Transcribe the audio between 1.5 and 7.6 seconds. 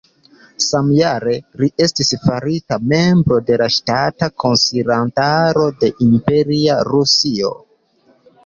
li estis farita membro de la Ŝtata Konsilantaro de Imperia Rusio.